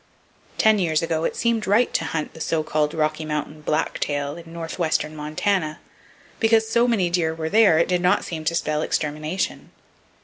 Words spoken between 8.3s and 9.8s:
to spell extermination.